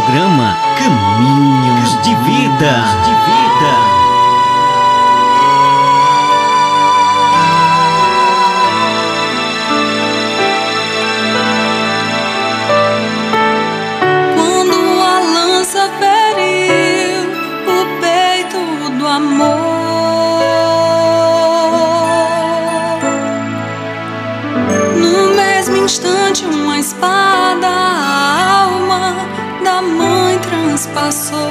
programa 0.00 0.56
Caminhos 0.78 2.02
de 2.02 2.14
Vida. 2.24 2.72
De 3.04 3.10
vida. 3.10 3.89
passou. 30.88 31.49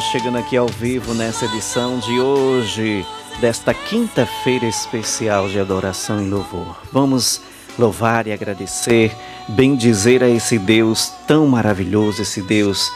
Chegando 0.00 0.38
aqui 0.38 0.56
ao 0.56 0.66
vivo 0.66 1.12
nessa 1.12 1.44
edição 1.44 1.98
de 1.98 2.18
hoje, 2.18 3.04
desta 3.38 3.74
quinta-feira 3.74 4.64
especial 4.64 5.46
de 5.46 5.60
adoração 5.60 6.24
e 6.24 6.28
louvor. 6.28 6.80
Vamos 6.90 7.42
louvar 7.78 8.26
e 8.26 8.32
agradecer, 8.32 9.14
bendizer 9.46 10.22
a 10.22 10.28
esse 10.28 10.58
Deus 10.58 11.12
tão 11.28 11.46
maravilhoso, 11.46 12.22
esse 12.22 12.40
Deus 12.40 12.90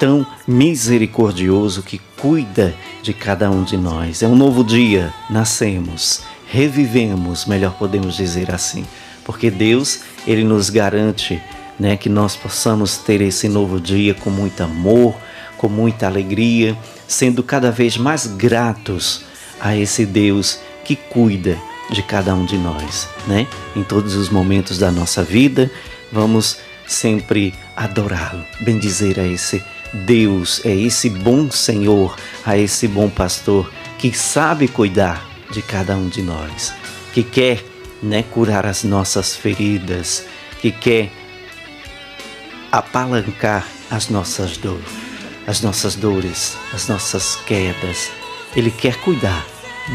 tão 0.00 0.26
misericordioso 0.44 1.84
que 1.84 2.00
cuida 2.20 2.74
de 3.00 3.14
cada 3.14 3.48
um 3.48 3.62
de 3.62 3.76
nós. 3.76 4.20
É 4.20 4.26
um 4.26 4.34
novo 4.34 4.64
dia, 4.64 5.14
nascemos, 5.30 6.22
revivemos, 6.48 7.46
melhor 7.46 7.74
podemos 7.74 8.16
dizer 8.16 8.52
assim, 8.52 8.84
porque 9.24 9.52
Deus, 9.52 10.00
ele 10.26 10.42
nos 10.42 10.68
garante, 10.68 11.40
né, 11.78 11.96
que 11.96 12.08
nós 12.08 12.34
possamos 12.34 12.96
ter 12.96 13.20
esse 13.20 13.48
novo 13.48 13.80
dia 13.80 14.14
com 14.14 14.30
muito 14.30 14.60
amor, 14.64 15.14
com 15.56 15.68
muita 15.68 16.06
alegria, 16.06 16.76
sendo 17.06 17.42
cada 17.42 17.70
vez 17.70 17.96
mais 17.96 18.26
gratos 18.26 19.24
a 19.60 19.76
esse 19.76 20.04
Deus 20.04 20.58
que 20.84 20.96
cuida 20.96 21.58
de 21.90 22.02
cada 22.02 22.34
um 22.34 22.44
de 22.44 22.56
nós, 22.56 23.08
né? 23.26 23.46
Em 23.74 23.82
todos 23.82 24.14
os 24.14 24.28
momentos 24.28 24.78
da 24.78 24.90
nossa 24.90 25.22
vida, 25.22 25.70
vamos 26.12 26.58
sempre 26.86 27.54
adorá-lo, 27.76 28.44
bendizer 28.60 29.18
a 29.18 29.26
esse 29.26 29.62
Deus, 29.92 30.60
é 30.64 30.74
esse 30.74 31.08
bom 31.08 31.50
Senhor, 31.50 32.16
a 32.44 32.58
esse 32.58 32.88
bom 32.88 33.08
pastor 33.08 33.70
que 33.98 34.12
sabe 34.12 34.68
cuidar 34.68 35.26
de 35.50 35.62
cada 35.62 35.96
um 35.96 36.08
de 36.08 36.20
nós, 36.20 36.74
que 37.12 37.22
quer, 37.22 37.64
né, 38.02 38.22
curar 38.22 38.66
as 38.66 38.82
nossas 38.82 39.36
feridas, 39.36 40.26
que 40.60 40.70
quer 40.70 41.10
apalancar 42.72 43.66
as 43.90 44.08
nossas 44.08 44.56
dores 44.56 45.03
as 45.46 45.60
nossas 45.60 45.94
dores, 45.94 46.56
as 46.72 46.88
nossas 46.88 47.36
quedas. 47.46 48.10
Ele 48.56 48.70
quer 48.70 48.96
cuidar. 49.00 49.44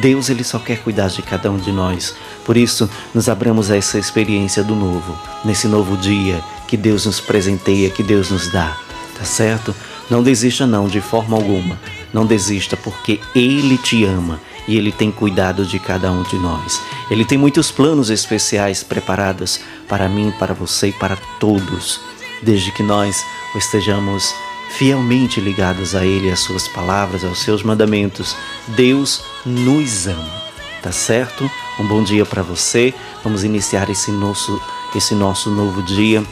Deus 0.02 0.30
ele 0.30 0.44
só 0.44 0.60
quer 0.60 0.80
cuidar 0.84 1.08
de 1.08 1.22
cada 1.22 1.50
um 1.50 1.58
de 1.58 1.72
nós. 1.72 2.16
Por 2.46 2.56
isso, 2.56 2.90
nos 3.14 3.28
abramos 3.28 3.72
a 3.72 3.78
essa 3.78 3.98
experiência 3.98 4.64
do 4.64 4.76
novo, 4.76 5.18
nesse 5.44 5.68
novo 5.68 5.98
dia 5.98 6.44
que 6.68 6.78
Deus 6.78 7.08
nos 7.08 7.20
presenteia, 7.20 7.90
que 7.90 8.04
Deus 8.04 8.30
nos 8.30 8.52
dá. 8.52 8.78
Tá 9.18 9.26
certo? 9.26 9.76
Não 10.10 10.22
desista 10.22 10.68
não, 10.68 10.88
de 10.88 11.02
forma 11.02 11.36
alguma. 11.36 11.80
Não 12.14 12.26
desista 12.26 12.78
porque 12.78 13.20
ele 13.34 13.78
te 13.78 14.06
ama 14.06 14.40
e 14.68 14.78
ele 14.78 14.92
tem 14.92 15.12
cuidado 15.12 15.66
de 15.66 15.80
cada 15.80 16.12
um 16.12 16.22
de 16.22 16.36
nós. 16.36 16.80
Ele 17.10 17.26
tem 17.26 17.38
muitos 17.38 17.72
planos 17.72 18.12
especiais 18.12 18.84
preparados 18.84 19.60
para 19.88 20.08
mim, 20.08 20.32
para 20.38 20.54
você 20.54 20.90
e 20.90 20.94
para 20.94 21.16
todos, 21.40 22.00
desde 22.44 22.72
que 22.72 22.84
nós 22.84 23.26
estejamos 23.56 24.34
fielmente 24.78 25.42
ligados 25.42 25.96
a 25.96 26.06
Ele, 26.06 26.32
às 26.32 26.40
Suas 26.40 26.68
palavras, 26.68 27.24
aos 27.24 27.40
Seus 27.40 27.64
mandamentos. 27.64 28.36
Deus 28.70 29.24
nos 29.46 30.08
ama, 30.08 30.44
tá 30.82 30.92
certo? 30.92 31.50
Um 31.80 31.88
bom 31.88 32.04
dia 32.04 32.26
para 32.26 32.42
você. 32.42 32.94
Vamos 33.24 33.44
iniciar 33.44 33.90
esse 33.90 34.12
nosso, 34.12 34.62
esse 34.96 35.16
nosso 35.16 35.50
novo 35.50 35.82
dia 35.84 36.24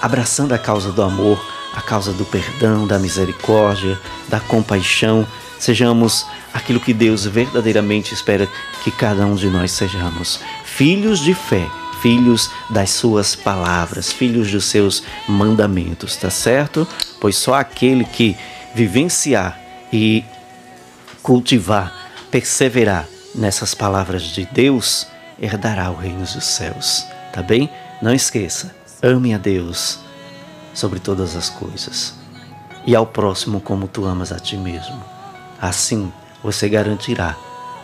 abraçando 0.00 0.52
a 0.52 0.58
causa 0.58 0.92
do 0.92 1.02
amor, 1.02 1.44
a 1.74 1.80
causa 1.80 2.12
do 2.12 2.24
perdão, 2.24 2.86
da 2.86 2.98
misericórdia, 2.98 3.98
da 4.28 4.40
compaixão. 4.40 5.26
Sejamos 5.58 6.26
aquilo 6.52 6.80
que 6.80 6.92
Deus 6.92 7.24
verdadeiramente 7.24 8.14
espera 8.14 8.48
que 8.82 8.90
cada 8.90 9.26
um 9.26 9.34
de 9.34 9.48
nós 9.48 9.72
sejamos. 9.72 10.40
Filhos 10.64 11.20
de 11.20 11.34
fé, 11.34 11.66
filhos 12.06 12.52
das 12.70 12.90
suas 12.90 13.34
palavras, 13.34 14.12
filhos 14.12 14.48
dos 14.52 14.66
seus 14.66 15.02
mandamentos, 15.28 16.14
tá 16.14 16.30
certo? 16.30 16.86
Pois 17.20 17.34
só 17.34 17.54
aquele 17.54 18.04
que 18.04 18.36
vivenciar 18.76 19.60
e 19.92 20.24
cultivar, 21.20 21.92
perseverar 22.30 23.08
nessas 23.34 23.74
palavras 23.74 24.22
de 24.22 24.46
Deus, 24.52 25.08
herdará 25.42 25.90
o 25.90 25.96
reino 25.96 26.20
dos 26.20 26.44
céus, 26.44 27.04
tá 27.32 27.42
bem? 27.42 27.68
Não 28.00 28.14
esqueça, 28.14 28.72
ame 29.02 29.34
a 29.34 29.38
Deus 29.38 29.98
sobre 30.72 31.00
todas 31.00 31.34
as 31.34 31.50
coisas 31.50 32.14
e 32.86 32.94
ao 32.94 33.04
próximo 33.04 33.60
como 33.60 33.88
tu 33.88 34.04
amas 34.04 34.30
a 34.30 34.38
ti 34.38 34.56
mesmo. 34.56 35.02
Assim, 35.60 36.12
você 36.40 36.68
garantirá 36.68 37.34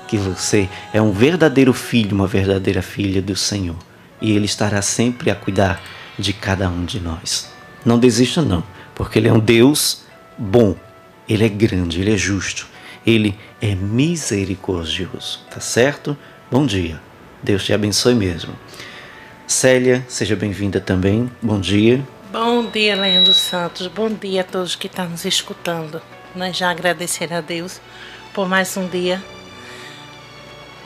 que 0.06 0.16
você 0.16 0.68
é 0.92 1.02
um 1.02 1.10
verdadeiro 1.10 1.72
filho, 1.72 2.14
uma 2.14 2.28
verdadeira 2.28 2.82
filha 2.82 3.20
do 3.20 3.34
Senhor, 3.34 3.74
e 4.22 4.32
ele 4.32 4.46
estará 4.46 4.80
sempre 4.80 5.30
a 5.30 5.34
cuidar 5.34 5.82
de 6.18 6.32
cada 6.32 6.68
um 6.68 6.84
de 6.84 7.00
nós. 7.00 7.52
Não 7.84 7.98
desista 7.98 8.40
não, 8.40 8.62
porque 8.94 9.18
ele 9.18 9.28
é 9.28 9.32
um 9.32 9.40
Deus 9.40 10.04
bom, 10.38 10.76
ele 11.28 11.44
é 11.44 11.48
grande, 11.48 12.00
ele 12.00 12.14
é 12.14 12.16
justo, 12.16 12.68
ele 13.04 13.36
é 13.60 13.74
misericordioso, 13.74 15.40
tá 15.50 15.60
certo? 15.60 16.16
Bom 16.50 16.64
dia. 16.64 17.00
Deus 17.42 17.64
te 17.64 17.72
abençoe 17.72 18.14
mesmo. 18.14 18.54
Célia, 19.46 20.04
seja 20.08 20.36
bem-vinda 20.36 20.80
também. 20.80 21.30
Bom 21.42 21.60
dia. 21.60 22.02
Bom 22.30 22.64
dia, 22.66 22.94
Leandro 22.94 23.34
Santos. 23.34 23.88
Bom 23.88 24.08
dia 24.08 24.42
a 24.42 24.44
todos 24.44 24.76
que 24.76 24.86
estão 24.86 25.08
nos 25.08 25.24
escutando. 25.24 26.00
Nós 26.34 26.56
já 26.56 26.70
agradecer 26.70 27.32
a 27.32 27.40
Deus 27.40 27.80
por 28.32 28.48
mais 28.48 28.76
um 28.76 28.86
dia. 28.86 29.22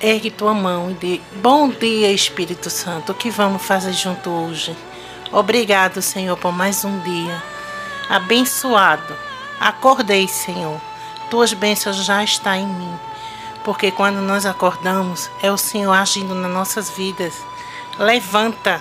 Ergue 0.00 0.30
tua 0.30 0.54
mão 0.54 0.90
e 0.90 0.94
diga: 0.94 1.24
Bom 1.36 1.68
dia, 1.68 2.12
Espírito 2.12 2.70
Santo. 2.70 3.12
O 3.12 3.14
que 3.14 3.30
vamos 3.30 3.62
fazer 3.62 3.92
junto 3.92 4.30
hoje? 4.30 4.76
Obrigado, 5.32 6.02
Senhor, 6.02 6.36
por 6.36 6.52
mais 6.52 6.84
um 6.84 6.98
dia. 7.00 7.42
Abençoado. 8.08 9.14
Acordei, 9.58 10.28
Senhor. 10.28 10.80
Tuas 11.30 11.52
bênçãos 11.52 11.96
já 11.96 12.22
estão 12.22 12.54
em 12.54 12.66
mim. 12.66 12.94
Porque 13.64 13.90
quando 13.90 14.16
nós 14.16 14.46
acordamos, 14.46 15.30
é 15.42 15.50
o 15.50 15.56
Senhor 15.56 15.92
agindo 15.92 16.34
nas 16.34 16.52
nossas 16.52 16.90
vidas. 16.90 17.34
Levanta 17.98 18.80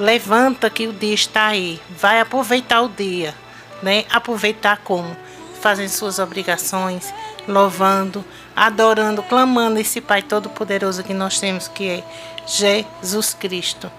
Levanta 0.00 0.70
que 0.70 0.86
o 0.86 0.94
dia 0.94 1.12
está 1.12 1.48
aí. 1.48 1.78
Vai 1.90 2.20
aproveitar 2.20 2.80
o 2.80 2.88
dia, 2.88 3.34
né? 3.82 4.06
Aproveitar 4.10 4.78
como? 4.78 5.14
Fazendo 5.60 5.90
suas 5.90 6.18
obrigações, 6.18 7.12
louvando, 7.50 8.24
adorando, 8.56 9.22
clamando 9.22 9.78
esse 9.78 10.00
Pai 10.00 10.22
Todo-Poderoso 10.22 11.02
que 11.02 11.12
nós 11.12 11.38
temos, 11.38 11.68
que 11.68 11.88
é 11.88 12.04
Jesus 12.46 13.34
Cristo. 13.34 13.90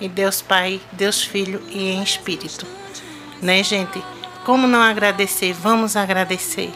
E 0.00 0.08
Deus 0.08 0.40
Pai, 0.40 0.80
Deus 0.92 1.22
Filho 1.22 1.60
e 1.68 1.90
em 1.90 2.02
Espírito. 2.02 2.66
Né, 3.42 3.62
gente? 3.62 4.02
Como 4.44 4.66
não 4.66 4.80
agradecer? 4.80 5.52
Vamos 5.52 5.96
agradecer. 5.96 6.70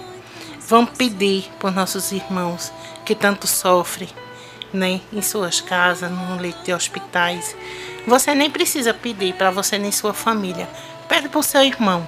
Vamos 0.69 0.91
pedir 0.97 1.51
por 1.61 1.71
nossos 1.71 2.11
irmãos 2.11 2.73
que 3.05 3.15
tanto 3.15 3.47
sofrem, 3.47 4.09
né? 4.73 5.01
Em 5.13 5.23
suas 5.23 5.61
casas, 5.61 6.11
no 6.11 6.41
leito 6.41 6.63
de 6.65 6.73
hospitais 6.73 7.55
você 8.07 8.35
nem 8.35 8.51
precisa 8.51 8.93
pedir 8.93 9.35
para 9.35 9.51
você 9.51 9.79
nem 9.79 9.93
sua 9.93 10.13
família. 10.13 10.69
Pede 11.09 11.31
o 11.33 11.43
seu 11.43 11.63
irmão. 11.63 12.07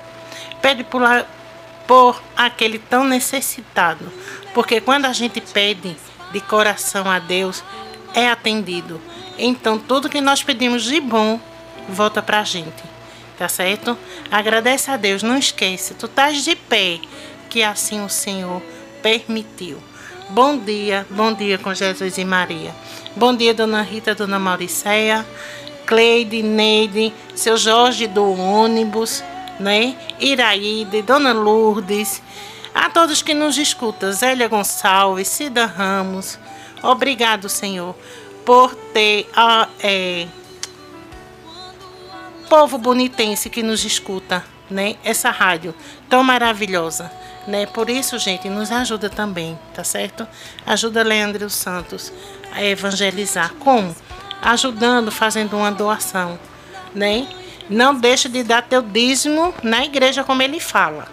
Pede 0.61 0.83
por, 0.83 1.03
por 1.87 2.23
aquele 2.37 2.79
tão 2.79 3.05
necessitado. 3.05 4.05
Porque 4.53 4.81
quando 4.81 5.07
a 5.07 5.13
gente 5.13 5.41
pede 5.41 5.97
de 6.33 6.41
coração 6.41 7.11
a 7.11 7.19
Deus, 7.19 7.63
é 8.15 8.29
atendido. 8.29 9.01
Então, 9.39 9.79
tudo 9.79 10.09
que 10.09 10.21
nós 10.21 10.43
pedimos 10.43 10.85
de 10.85 11.01
bom 11.01 11.41
volta 11.89 12.23
para 12.23 12.41
a 12.41 12.45
gente. 12.45 12.83
Tá 13.37 13.49
certo? 13.49 13.99
Agradece 14.31 14.91
a 14.91 14.97
Deus. 14.97 15.23
Não 15.23 15.37
esqueça, 15.37 15.95
tu 15.95 16.07
estás 16.07 16.45
de 16.45 16.55
pé, 16.55 17.01
que 17.51 17.63
assim 17.63 18.05
o 18.05 18.09
Senhor 18.09 18.63
permitiu. 19.03 19.83
Bom 20.31 20.57
dia, 20.57 21.07
bom 21.11 21.33
dia 21.33 21.59
com 21.59 21.75
Jesus 21.75 22.17
e 22.17 22.25
Maria. 22.25 22.75
Bom 23.17 23.35
dia, 23.35 23.53
Dona 23.53 23.83
Rita, 23.83 24.15
Dona 24.15 24.39
Mauricéia. 24.39 25.27
Cleide, 25.87 26.43
Neide, 26.43 27.13
seu 27.35 27.57
Jorge 27.57 28.07
do 28.07 28.25
ônibus, 28.33 29.23
né? 29.59 29.97
Iraíde, 30.21 31.03
Dona 31.03 31.33
Lourdes, 31.33 32.23
a 32.75 32.91
todos 32.91 33.23
que 33.23 33.35
nos 33.35 33.57
escutam, 33.57 34.13
Zélia 34.13 34.49
Gonçalves, 34.49 35.29
Cida 35.29 35.67
Ramos, 35.67 36.39
obrigado, 36.83 37.49
Senhor, 37.49 37.95
por 38.45 38.75
ter 38.93 39.29
a 39.35 39.69
é, 39.83 40.27
povo 42.49 42.79
bonitense 42.79 43.49
que 43.49 43.63
nos 43.63 43.85
escuta, 43.85 44.45
né? 44.71 44.97
Essa 45.05 45.31
rádio 45.31 45.75
tão 46.09 46.23
maravilhosa, 46.25 47.11
né? 47.47 47.67
Por 47.67 47.89
isso, 47.89 48.19
gente, 48.19 48.49
nos 48.49 48.71
ajuda 48.71 49.09
também, 49.09 49.59
tá 49.73 49.85
certo? 49.85 50.27
Ajuda 50.67 51.03
Leandro 51.03 51.49
Santos 51.49 52.13
a 52.53 52.63
evangelizar. 52.65 53.53
Como? 53.55 53.95
ajudando, 54.45 55.11
fazendo 55.11 55.57
uma 55.57 55.73
doação, 55.73 56.39
né? 56.95 57.27
Não 57.69 57.95
deixa 57.95 58.29
de 58.29 58.43
dar 58.43 58.63
teu 58.63 58.83
dízimo 58.83 59.55
na 59.63 59.85
igreja 59.85 60.23
como 60.23 60.43
ele 60.43 60.61
fala, 60.61 61.09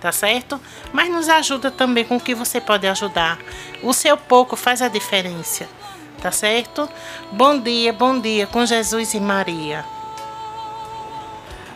tá 0.00 0.12
certo? 0.12 0.60
Mas 0.92 1.10
nos 1.10 1.28
ajuda 1.28 1.70
também 1.70 2.04
com 2.04 2.16
o 2.16 2.20
que 2.20 2.34
você 2.34 2.60
pode 2.60 2.86
ajudar. 2.86 3.38
O 3.82 3.92
seu 3.92 4.16
pouco 4.16 4.54
faz 4.54 4.82
a 4.82 4.88
diferença, 4.88 5.66
tá 6.20 6.30
certo? 6.30 6.88
Bom 7.32 7.58
dia, 7.58 7.92
bom 7.92 8.18
dia 8.18 8.46
com 8.46 8.66
Jesus 8.66 9.14
e 9.14 9.20
Maria. 9.20 9.84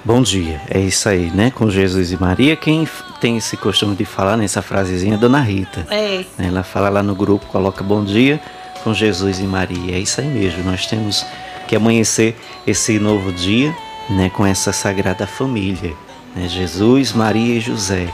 Bom 0.05 0.23
dia, 0.23 0.61
é 0.71 0.79
isso 0.79 1.09
aí, 1.09 1.31
né? 1.31 1.50
Com 1.50 1.71
Jesus 1.71 2.12
e 2.12 2.17
Maria. 2.17 2.55
Quem 2.55 2.88
tem 3.21 3.37
esse 3.37 3.57
costume 3.57 3.97
de 3.97 4.05
falar 4.05 4.37
nessa 4.37 4.62
frasezinha 4.62 5.14
é 5.14 5.19
Dona 5.19 5.41
Rita. 5.41 5.87
É. 5.91 6.25
Ela 6.38 6.62
fala 6.62 6.88
lá 6.88 7.03
no 7.03 7.14
grupo, 7.14 7.47
coloca 7.47 7.83
bom 7.83 8.05
dia 8.05 8.41
com 8.85 8.95
Jesus 8.95 9.38
e 9.38 9.43
Maria. 9.43 9.97
É 9.97 9.99
isso 9.99 10.21
aí 10.21 10.26
mesmo. 10.26 10.62
Nós 10.64 10.87
temos 10.87 11.26
que 11.67 11.75
amanhecer 11.76 12.37
esse 12.67 12.99
novo 12.99 13.33
dia 13.33 13.75
né, 14.09 14.31
com 14.31 14.47
essa 14.47 14.73
sagrada 14.73 15.27
família. 15.27 15.95
Né? 16.35 16.49
Jesus, 16.49 17.12
Maria 17.12 17.57
e 17.57 17.61
José. 17.61 18.09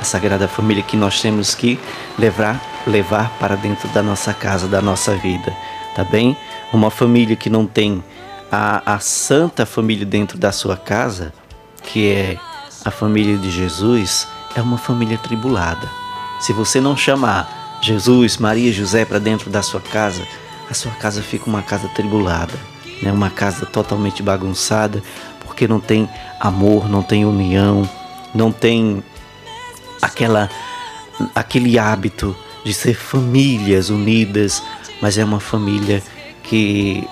A 0.00 0.04
sagrada 0.04 0.48
família 0.48 0.82
que 0.82 0.96
nós 0.96 1.20
temos 1.20 1.54
que 1.54 1.78
levar, 2.18 2.60
levar 2.86 3.30
para 3.38 3.54
dentro 3.54 3.88
da 3.88 4.02
nossa 4.02 4.32
casa, 4.32 4.66
da 4.66 4.80
nossa 4.80 5.14
vida. 5.16 5.54
Tá 5.94 6.04
bem? 6.04 6.36
Uma 6.72 6.90
família 6.90 7.36
que 7.36 7.50
não 7.50 7.66
tem 7.66 8.02
a, 8.50 8.94
a 8.94 8.98
santa 8.98 9.66
família 9.66 10.06
dentro 10.06 10.38
da 10.38 10.52
sua 10.52 10.76
casa, 10.76 11.32
que 11.82 12.10
é 12.10 12.38
a 12.84 12.90
família 12.90 13.36
de 13.36 13.50
Jesus, 13.50 14.26
é 14.56 14.62
uma 14.62 14.78
família 14.78 15.18
tribulada. 15.18 15.88
Se 16.40 16.52
você 16.52 16.80
não 16.80 16.96
chamar 16.96 17.78
Jesus, 17.82 18.38
Maria 18.38 18.70
e 18.70 18.72
José 18.72 19.04
para 19.04 19.18
dentro 19.18 19.50
da 19.50 19.62
sua 19.62 19.80
casa, 19.80 20.22
a 20.70 20.74
sua 20.74 20.92
casa 20.92 21.22
fica 21.22 21.48
uma 21.48 21.62
casa 21.62 21.88
tribulada, 21.88 22.54
né? 23.02 23.12
uma 23.12 23.30
casa 23.30 23.66
totalmente 23.66 24.22
bagunçada, 24.22 25.02
porque 25.60 25.68
não 25.68 25.78
tem 25.78 26.08
amor, 26.40 26.88
não 26.88 27.02
tem 27.02 27.26
união, 27.26 27.86
não 28.34 28.50
tem 28.50 29.04
aquela 30.00 30.48
aquele 31.34 31.78
hábito 31.78 32.34
de 32.64 32.72
ser 32.72 32.94
famílias 32.94 33.90
unidas, 33.90 34.62
mas 35.02 35.18
é 35.18 35.24
uma 35.24 35.38
família 35.38 36.02
que 36.42 37.06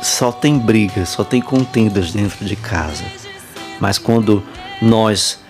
só 0.00 0.30
tem 0.30 0.56
brigas, 0.56 1.08
só 1.08 1.24
tem 1.24 1.40
contendas 1.40 2.12
dentro 2.12 2.44
de 2.44 2.54
casa. 2.54 3.02
Mas 3.80 3.98
quando 3.98 4.44
nós 4.80 5.40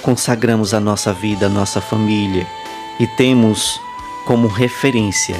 consagramos 0.00 0.72
a 0.72 0.80
nossa 0.80 1.12
vida, 1.12 1.44
a 1.44 1.50
nossa 1.50 1.82
família 1.82 2.46
e 2.98 3.06
temos 3.06 3.78
como 4.24 4.48
referência 4.48 5.36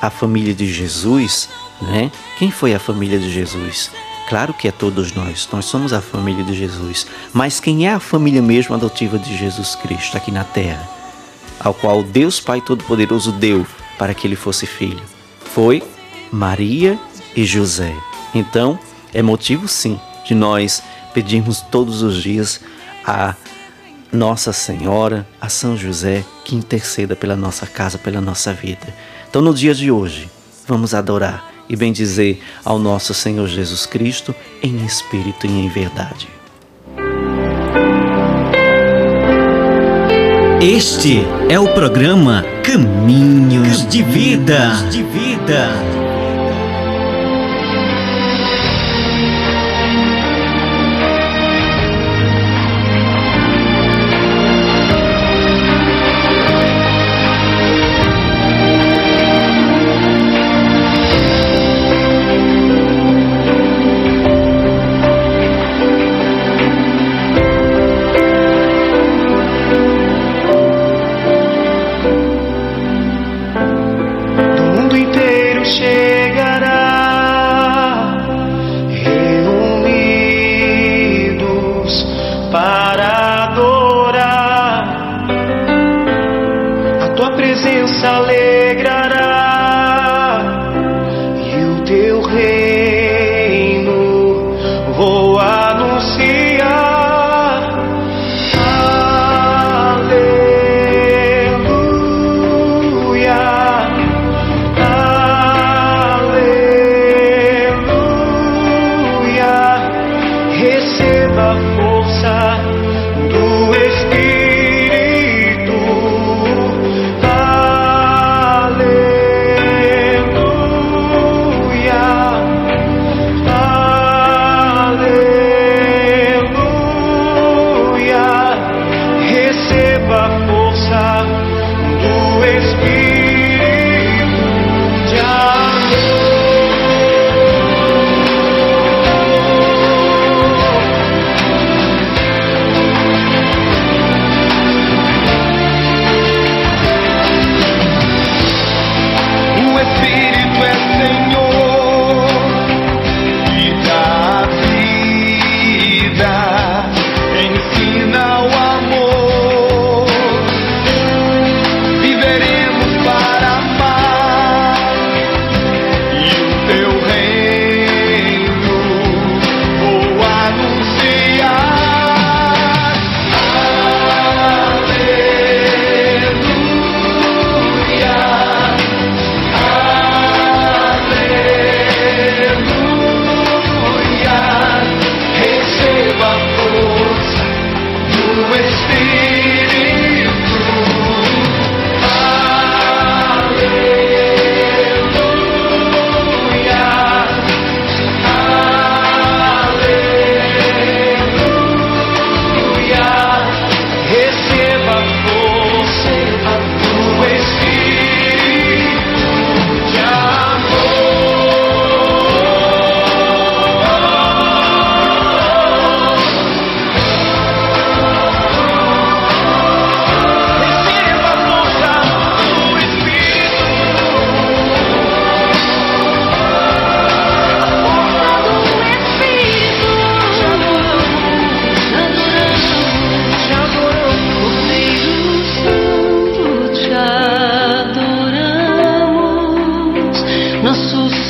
a 0.00 0.08
família 0.08 0.54
de 0.54 0.72
Jesus, 0.72 1.48
né? 1.82 2.12
Quem 2.38 2.52
foi 2.52 2.76
a 2.76 2.78
família 2.78 3.18
de 3.18 3.28
Jesus? 3.28 3.90
Claro 4.30 4.54
que 4.54 4.68
é 4.68 4.70
todos 4.70 5.12
nós, 5.12 5.48
nós 5.52 5.64
somos 5.64 5.92
a 5.92 6.00
família 6.00 6.44
de 6.44 6.54
Jesus. 6.54 7.04
Mas 7.32 7.58
quem 7.58 7.88
é 7.88 7.92
a 7.92 7.98
família 7.98 8.40
mesmo 8.40 8.76
adotiva 8.76 9.18
de 9.18 9.36
Jesus 9.36 9.74
Cristo 9.74 10.16
aqui 10.16 10.30
na 10.30 10.44
terra? 10.44 10.88
Ao 11.58 11.74
qual 11.74 12.04
Deus 12.04 12.38
Pai 12.38 12.60
Todo-Poderoso 12.60 13.32
deu 13.32 13.66
para 13.98 14.14
que 14.14 14.28
ele 14.28 14.36
fosse 14.36 14.68
filho? 14.68 15.02
Foi 15.52 15.82
Maria 16.30 16.96
e 17.34 17.44
José. 17.44 17.92
Então, 18.32 18.78
é 19.12 19.20
motivo 19.20 19.66
sim 19.66 19.98
de 20.24 20.32
nós 20.32 20.80
pedirmos 21.12 21.60
todos 21.62 22.00
os 22.00 22.22
dias 22.22 22.60
a 23.04 23.34
nossa 24.12 24.52
Senhora, 24.52 25.26
a 25.40 25.48
São 25.48 25.76
José, 25.76 26.24
que 26.44 26.54
interceda 26.54 27.16
pela 27.16 27.34
nossa 27.34 27.66
casa, 27.66 27.98
pela 27.98 28.20
nossa 28.20 28.54
vida. 28.54 28.94
Então, 29.28 29.42
no 29.42 29.52
dia 29.52 29.74
de 29.74 29.90
hoje, 29.90 30.30
vamos 30.68 30.94
adorar 30.94 31.49
e 31.70 31.76
bendizer 31.76 32.40
ao 32.64 32.78
nosso 32.78 33.14
Senhor 33.14 33.46
Jesus 33.46 33.86
Cristo 33.86 34.34
em 34.60 34.84
espírito 34.84 35.46
e 35.46 35.50
em 35.50 35.68
verdade. 35.68 36.28
Este 40.60 41.22
é 41.48 41.58
o 41.58 41.72
programa 41.72 42.44
Caminhos 42.62 43.86
de 43.86 44.02
Vida. 44.02 44.72
De 44.90 45.02
vida. 45.02 45.99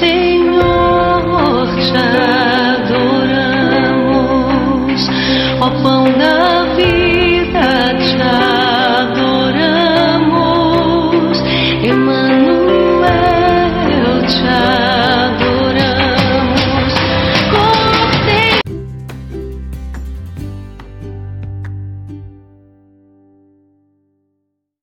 see 0.01 0.40